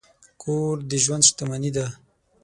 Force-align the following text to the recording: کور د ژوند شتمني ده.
کور 0.41 0.75
د 0.89 0.91
ژوند 1.03 1.23
شتمني 1.29 1.71
ده. 1.75 1.85